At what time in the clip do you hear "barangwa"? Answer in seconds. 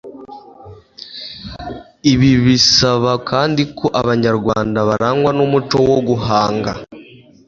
4.89-5.29